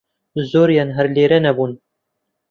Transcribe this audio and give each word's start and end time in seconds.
زۆریان 0.51 0.89
هەر 0.97 1.07
لێرە 1.15 1.37
نەبوون 1.45 1.71